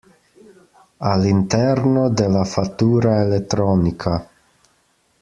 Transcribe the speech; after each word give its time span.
All'interno 0.97 2.09
della 2.09 2.43
fattura 2.43 3.21
elettronica. 3.21 4.27